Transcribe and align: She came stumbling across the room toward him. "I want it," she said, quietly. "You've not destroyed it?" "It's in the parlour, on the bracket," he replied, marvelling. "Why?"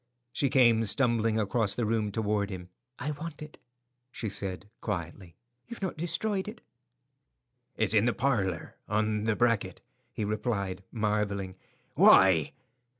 She 0.33 0.49
came 0.49 0.83
stumbling 0.85 1.39
across 1.39 1.75
the 1.75 1.85
room 1.85 2.11
toward 2.11 2.49
him. 2.49 2.69
"I 2.97 3.11
want 3.11 3.43
it," 3.43 3.59
she 4.11 4.29
said, 4.29 4.67
quietly. 4.81 5.35
"You've 5.67 5.83
not 5.83 5.95
destroyed 5.95 6.47
it?" 6.47 6.59
"It's 7.77 7.93
in 7.93 8.05
the 8.05 8.11
parlour, 8.13 8.77
on 8.89 9.25
the 9.25 9.35
bracket," 9.35 9.79
he 10.11 10.25
replied, 10.25 10.81
marvelling. 10.91 11.53
"Why?" 11.93 12.51